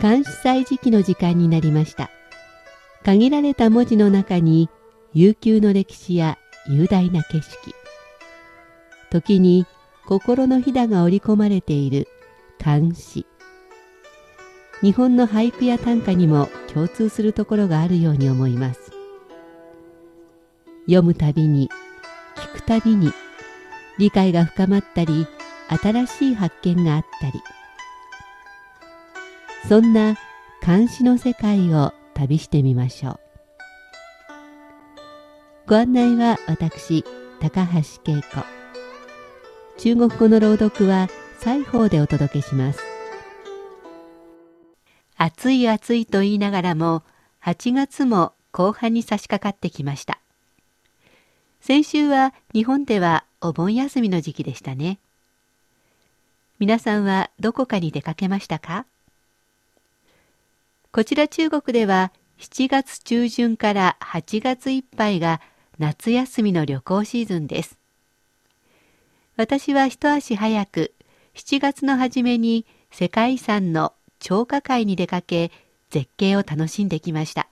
[0.00, 2.10] 監視祭時期の時間になりました。
[3.04, 4.68] 限られた文字の中に
[5.14, 6.38] 悠久の歴史や
[6.68, 7.74] 雄大な景色。
[9.10, 9.66] 時に
[10.04, 12.08] 心のひだが織り込まれている
[12.58, 13.26] 漢詩
[14.82, 18.92] 日本の俳句や短歌にも共通するところがあるように思います。
[20.86, 21.70] 読むたびに
[22.36, 23.12] 聞くたびに
[23.98, 25.26] 理解が深まったり
[25.82, 27.40] 新しい発見があったり。
[29.68, 30.16] そんな
[30.60, 33.20] 漢詩の世界を旅してみましょう。
[35.66, 37.04] ご案内は私
[37.40, 37.78] 高橋
[38.12, 38.44] 恵子。
[39.78, 41.08] 中国語の朗読は
[41.40, 42.80] 西方でお届けします。
[45.16, 47.02] 暑い暑いと言いながらも
[47.42, 50.20] 8月も後半に差し掛かってきました。
[51.60, 55.00] 先週は日本ではお盆休みの時期でしたね。
[56.60, 58.86] 皆さんはどこかに出かけましたか？
[60.96, 65.42] こちら中国では7月中旬から8月いっぱいが
[65.78, 67.78] 夏休みの旅行シーズンです。
[69.36, 70.94] 私は一足早く
[71.34, 75.50] 7月の初めに世界遺産の超過会に出かけ
[75.90, 77.46] 絶景を楽しんできました。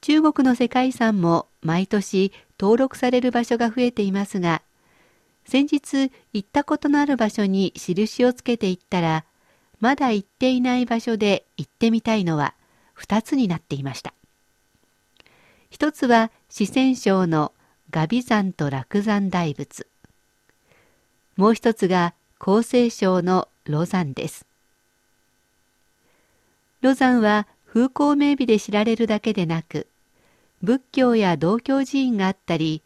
[0.00, 4.62] 中国の世界遺産も毎年登録される場所が増えていますが、
[5.44, 9.24] 先日行ったことのある場所に印をつけていったら、
[9.80, 12.54] まだ行っていない場所で行ってみたいのは
[12.98, 14.12] 2つになっていました。
[15.70, 17.52] 一つは四川省の
[17.90, 19.86] ガビ山と落山大仏。
[21.36, 24.46] もう一つが厚生省のロザンです。
[26.80, 29.86] ロザンは風光明媚で知られるだけでなく、
[30.62, 32.82] 仏教や道教寺院があったり、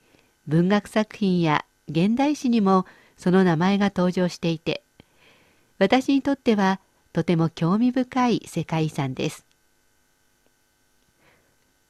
[0.46, 2.84] 文学作品や現代史にも
[3.16, 4.82] その名前が登場していて、
[5.82, 6.78] 私にとっては
[7.12, 9.44] とても興味深い世界遺産です。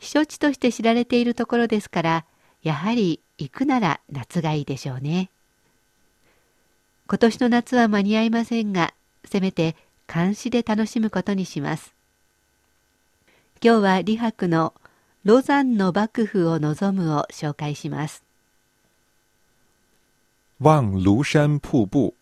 [0.00, 2.25] 避暑地として知られているところですから、
[2.62, 5.28] やはり行くなら夏がいいでしょうね。
[7.06, 8.94] 今年の夏は間に合いませんが、
[9.26, 9.76] せめて
[10.10, 11.92] 監視で楽しむことにします。
[13.62, 14.72] 今日は李白の
[15.24, 18.24] ロザンの幕府を望むを紹介します。
[20.60, 22.22] 望庐山瀑布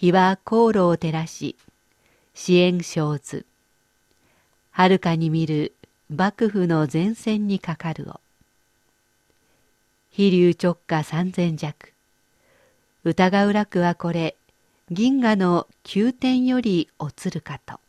[0.00, 1.56] 日は航路を照らし
[2.32, 3.46] 支援生ず
[4.70, 5.74] 遥かに見る
[6.08, 8.20] 幕府の前線にかかるを。
[10.12, 11.92] 飛竜直下三千弱
[13.02, 14.36] 疑う楽はこれ
[14.88, 17.80] 銀河の宮殿よりおつるかと。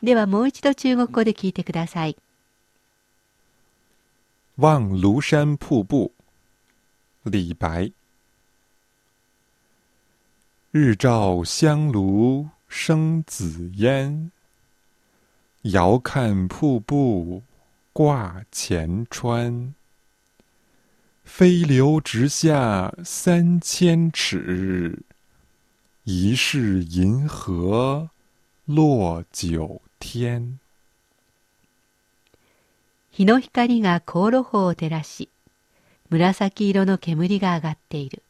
[0.00, 2.16] ではもう一度中国語で聞いてください。
[4.58, 6.12] 望庐山瀑布，
[7.24, 7.92] 李白。
[10.78, 14.30] 日照香炉生紫烟，
[15.62, 17.42] 遥看瀑布
[17.94, 19.72] 挂前川。
[21.24, 24.98] 飞流直下三千尺，
[26.04, 28.10] 疑是银河
[28.66, 30.58] 落九天。
[33.10, 35.30] 日の光が航路法を照らし、
[36.10, 38.22] 紫色の煙が上がっている。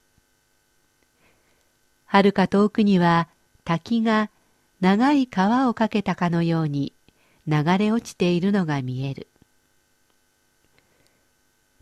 [2.06, 3.28] 遥か遠くには
[3.64, 4.30] 滝が
[4.80, 6.92] 長い川をかけたかのように
[7.46, 9.26] 流れ落ちているのが見える。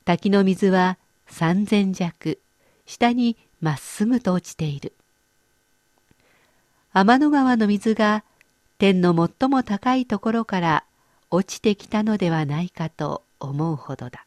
[0.05, 2.39] 滝の水は三千弱、
[2.87, 4.93] 下にまっすぐと落ちている。
[6.93, 8.23] 天の川の水が
[8.79, 10.85] 天の最も高いところから
[11.31, 14.27] 落ちてきたのではないかと思うほどだ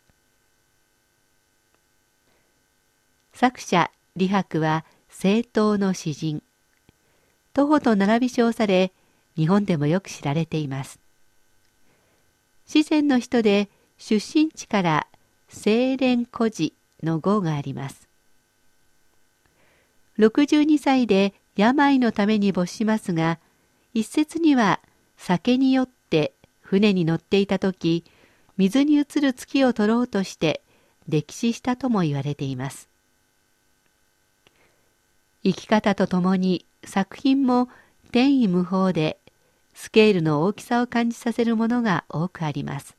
[3.34, 4.84] 作者李白は
[5.20, 6.44] 政党の詩人。
[7.52, 8.94] 徒歩と並び称され
[9.36, 11.00] 日本でもよく知られています。
[12.68, 13.68] 四川の人で
[13.98, 15.08] 出身地から
[15.52, 18.08] 清廉孤児の号があります。
[20.20, 23.40] 62歳で病のために没しますが
[23.96, 24.82] 一説には
[25.18, 28.06] 酒によって船に乗っていた時
[28.58, 30.62] 水に映る月を撮ろうとして
[31.10, 32.88] 溺死したとも言われています。
[35.48, 37.70] 生き方とともに作品も
[38.12, 39.18] 天意無法で
[39.74, 42.98] スケールの大きさを感じさせるものが多くあります。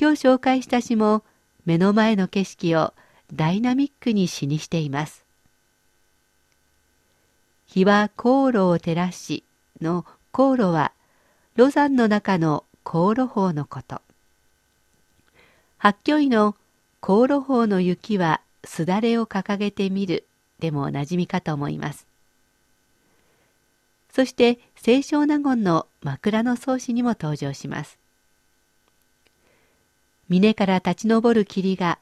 [0.00, 1.24] 今日紹介した詩も
[1.66, 2.94] 目の前の景色を
[3.32, 5.24] ダイナミックに詩にしています。
[7.66, 9.42] 日は航路を照らし
[9.80, 10.92] の航路は
[11.56, 14.00] ロザンの中の航路法のこと。
[15.78, 16.54] 八居医の
[17.00, 20.24] 航路法の雪はすだれを掲げてみる
[20.58, 22.06] でもおなじみかと思います。
[24.12, 27.98] そして清少納言の枕草子にも登場します。
[30.28, 31.98] 峰から立ち上る霧が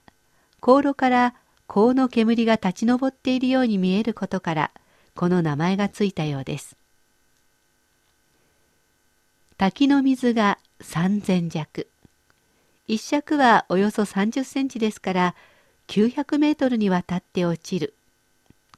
[0.60, 1.34] 香炉から
[1.66, 4.70] 香の煙が立ち上っているように見えることから
[5.14, 6.76] この名前がついたようです。
[9.56, 11.86] 滝の水が三千弱。
[12.88, 15.34] 一尺はおよそ30センチですから
[15.88, 17.94] 900メートルにわたって落ちる。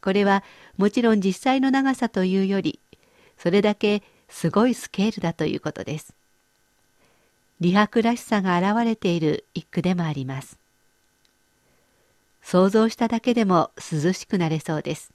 [0.00, 0.44] これは
[0.76, 2.78] もちろん実際の長さというより
[3.38, 6.14] それだけすごいスケールだということです。
[7.60, 10.58] 理白らしさが現れている一句でもあります。
[12.42, 15.12] 想像しただけでも涼しくなれそうです。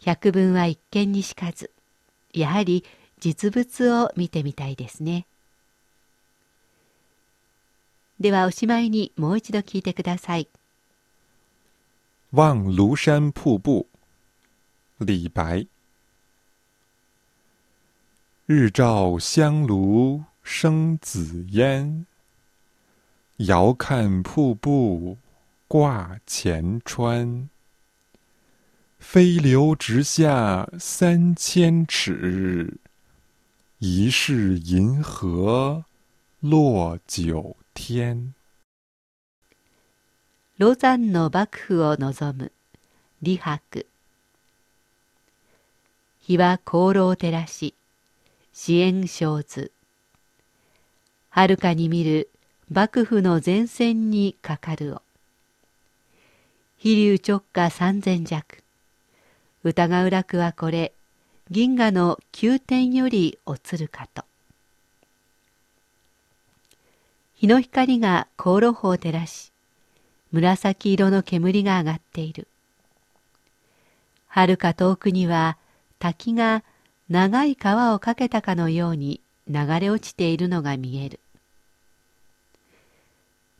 [0.00, 1.70] 百聞は一見にしかず、
[2.32, 2.84] やはり
[3.20, 5.26] 実物を見てみたいですね。
[8.20, 10.48] ではおしまいにもう一度聞いてください。
[12.30, 13.86] 望庐山瀑布，
[14.98, 15.66] 李白。
[18.46, 22.06] 日照香炉生紫烟，
[23.38, 25.16] 遥看瀑布
[25.66, 27.48] 挂前川。
[28.98, 32.78] 飞流直下三千尺，
[33.78, 35.84] 疑是银河
[36.40, 38.34] 落九天。
[40.58, 42.52] ロザンの幕府を望む
[43.22, 43.86] 李白。
[46.22, 47.74] 日は香炉を照らし。
[48.52, 49.72] 支援小図
[51.28, 52.30] はるかに見る
[52.70, 55.02] 幕府の前線にかかるを
[56.78, 58.62] 飛竜直下三千弱
[59.64, 60.92] 疑うらくはこれ
[61.50, 64.24] 銀河の宮殿より落つるかと
[67.34, 69.52] 日の光が香炉砲を照らし
[70.32, 72.48] 紫色の煙が上がっている
[74.26, 75.56] はるか遠くには
[75.98, 76.64] 滝が
[77.08, 81.20] 長い川をかけたかのように流れ落ちているのが見える。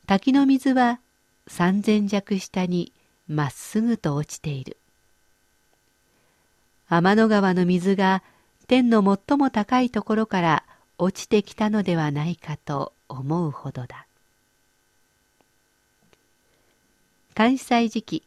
[0.07, 0.99] 滝の水は
[1.47, 2.93] 三千弱下に
[3.29, 4.77] まっすぐと落ちている。
[6.89, 8.23] 天の川の水が
[8.67, 10.65] 天の最も高いところから
[10.99, 14.07] 落ちてきたのではないかと思うほどだ。
[17.35, 18.23] 関西時期、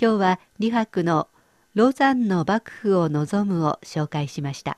[0.00, 1.28] 今日は李白の
[1.74, 4.76] ロザンの幕府を望むを紹介しました。